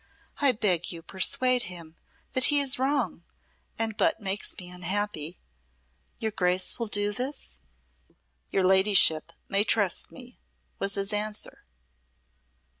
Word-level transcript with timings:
I 0.37 0.51
beg 0.53 0.91
you 0.91 1.03
persuade 1.03 1.61
him 1.69 1.95
that 2.33 2.45
he 2.45 2.59
is 2.59 2.79
wrong 2.79 3.23
and 3.77 3.95
but 3.95 4.19
makes 4.19 4.57
me 4.57 4.67
unhappy. 4.67 5.37
Your 6.17 6.31
Grace 6.31 6.79
will 6.79 6.87
do 6.87 7.13
this?" 7.13 7.59
"Your 8.49 8.63
Ladyship 8.63 9.31
may 9.47 9.63
trust 9.63 10.11
me," 10.11 10.39
was 10.79 10.95
his 10.95 11.13
answer. 11.13 11.65